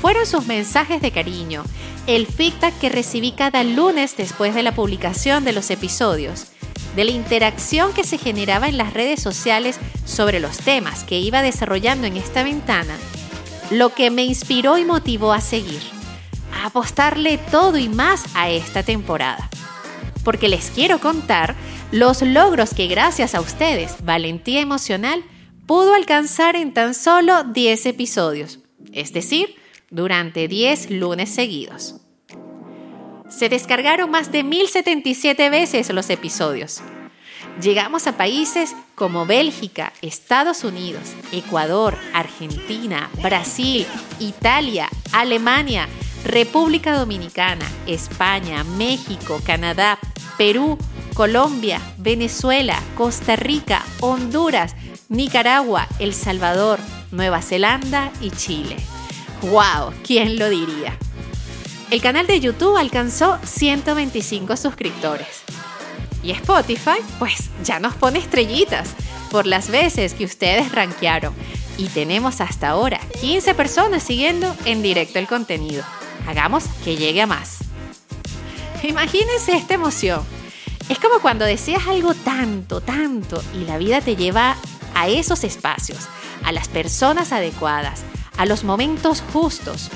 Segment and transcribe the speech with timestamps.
[0.02, 1.66] Fueron sus mensajes de cariño,
[2.08, 6.46] el feedback que recibí cada lunes después de la publicación de los episodios,
[6.96, 11.42] de la interacción que se generaba en las redes sociales sobre los temas que iba
[11.42, 12.96] desarrollando en esta ventana
[13.72, 15.82] lo que me inspiró y motivó a seguir,
[16.54, 19.50] a apostarle todo y más a esta temporada.
[20.24, 21.56] Porque les quiero contar
[21.92, 25.24] los logros que gracias a ustedes, Valentía Emocional,
[25.66, 28.60] pudo alcanzar en tan solo 10 episodios,
[28.92, 29.56] es decir,
[29.90, 31.98] durante 10 lunes seguidos.
[33.30, 36.82] Se descargaron más de 1077 veces los episodios.
[37.62, 43.86] Llegamos a países como Bélgica, Estados Unidos, Ecuador, Argentina, Brasil,
[44.20, 45.88] Italia, Alemania,
[46.26, 50.00] República Dominicana, España, México, Canadá,
[50.38, 50.80] Perú,
[51.14, 54.76] Colombia, Venezuela, Costa Rica, Honduras,
[55.10, 56.80] Nicaragua, El Salvador,
[57.12, 58.78] Nueva Zelanda y Chile.
[59.44, 59.94] ¡Wow!
[60.04, 60.98] ¿Quién lo diría?
[61.92, 65.44] El canal de YouTube alcanzó 125 suscriptores.
[66.24, 68.92] Y Spotify, pues ya nos pone estrellitas
[69.30, 71.34] por las veces que ustedes rankearon.
[71.78, 75.84] Y tenemos hasta ahora 15 personas siguiendo en directo el contenido.
[76.28, 77.58] Hagamos que llegue a más.
[78.84, 80.22] Imagínense esta emoción.
[80.88, 84.56] Es como cuando deseas algo tanto, tanto y la vida te lleva
[84.94, 86.08] a esos espacios,
[86.44, 88.04] a las personas adecuadas,
[88.38, 89.90] a los momentos justos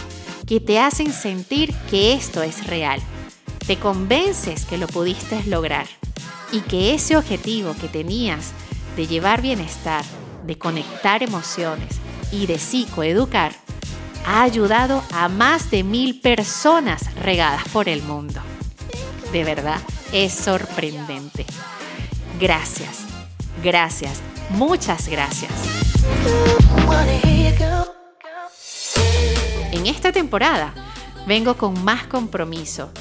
[0.45, 3.01] que te hacen sentir que esto es real.
[3.65, 5.88] Te convences que lo pudiste lograr
[6.52, 8.52] y que ese objetivo que tenías
[8.96, 10.03] de llevar bienestar,
[10.46, 11.96] de conectar emociones
[12.31, 13.53] y de psicoeducar
[14.25, 18.41] ha ayudado a más de mil personas regadas por el mundo.
[19.31, 19.80] De verdad,
[20.12, 21.46] es sorprendente.
[22.40, 23.00] Gracias,
[23.63, 25.52] gracias, muchas gracias.
[29.72, 30.74] En esta temporada
[31.25, 32.91] vengo con más compromiso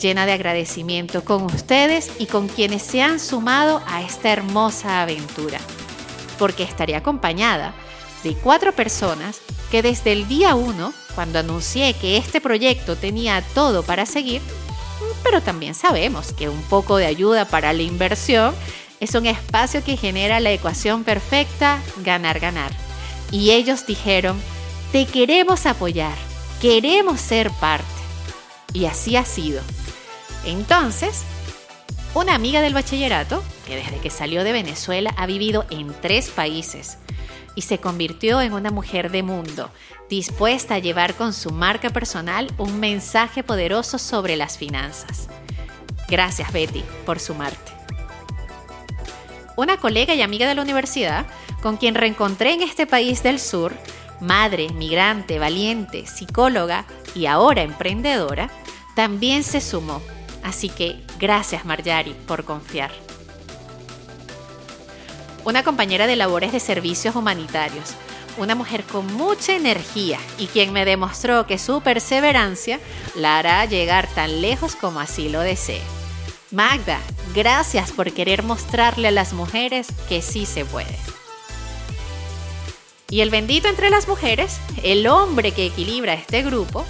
[0.00, 5.60] llena de agradecimiento con ustedes y con quienes se han sumado a esta hermosa aventura,
[6.38, 7.74] porque estaré acompañada
[8.24, 9.40] de cuatro personas
[9.70, 14.42] que desde el día uno, cuando anuncié que este proyecto tenía todo para seguir,
[15.22, 18.54] pero también sabemos que un poco de ayuda para la inversión
[19.00, 22.72] es un espacio que genera la ecuación perfecta ganar-ganar.
[23.30, 24.40] Y ellos dijeron,
[24.92, 26.14] te queremos apoyar,
[26.60, 27.86] queremos ser parte.
[28.72, 29.62] Y así ha sido.
[30.44, 31.24] Entonces,
[32.14, 36.98] una amiga del bachillerato, que desde que salió de Venezuela ha vivido en tres países
[37.54, 39.70] y se convirtió en una mujer de mundo,
[40.08, 45.28] dispuesta a llevar con su marca personal un mensaje poderoso sobre las finanzas.
[46.08, 47.72] Gracias Betty por sumarte.
[49.56, 51.26] Una colega y amiga de la universidad,
[51.62, 53.72] con quien reencontré en este país del sur,
[54.20, 58.50] madre, migrante, valiente, psicóloga y ahora emprendedora,
[58.96, 60.00] también se sumó
[60.50, 62.90] Así que gracias Marjari por confiar.
[65.44, 67.90] Una compañera de labores de servicios humanitarios,
[68.36, 72.80] una mujer con mucha energía y quien me demostró que su perseverancia
[73.14, 75.82] la hará llegar tan lejos como así lo desee.
[76.50, 76.98] Magda,
[77.32, 80.98] gracias por querer mostrarle a las mujeres que sí se puede.
[83.08, 86.84] Y el bendito entre las mujeres, el hombre que equilibra este grupo,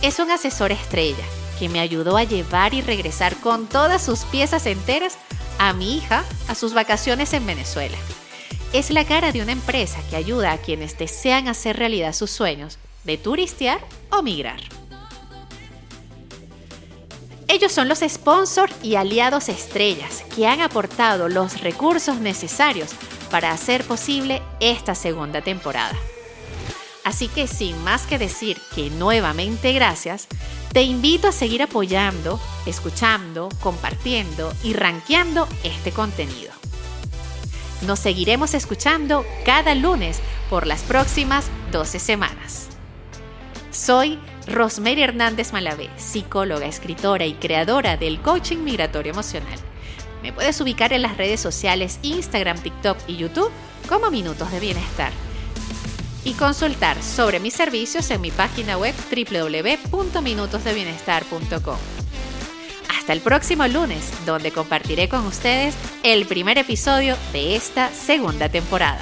[0.00, 1.24] es un asesor estrella
[1.62, 5.16] que me ayudó a llevar y regresar con todas sus piezas enteras
[5.60, 7.96] a mi hija a sus vacaciones en Venezuela.
[8.72, 12.80] Es la cara de una empresa que ayuda a quienes desean hacer realidad sus sueños
[13.04, 13.78] de turistear
[14.10, 14.58] o migrar.
[17.46, 22.90] Ellos son los sponsors y aliados estrellas que han aportado los recursos necesarios
[23.30, 25.94] para hacer posible esta segunda temporada.
[27.04, 30.26] Así que sin más que decir que nuevamente gracias,
[30.72, 36.50] Te invito a seguir apoyando, escuchando, compartiendo y rankeando este contenido.
[37.82, 42.68] Nos seguiremos escuchando cada lunes por las próximas 12 semanas.
[43.70, 49.58] Soy Rosemary Hernández Malavé, psicóloga, escritora y creadora del coaching migratorio emocional.
[50.22, 53.50] Me puedes ubicar en las redes sociales Instagram, TikTok y YouTube
[53.90, 55.12] como Minutos de Bienestar
[56.24, 61.78] y consultar sobre mis servicios en mi página web www.minutosdebienestar.com.
[62.98, 69.00] Hasta el próximo lunes, donde compartiré con ustedes el primer episodio de esta segunda temporada.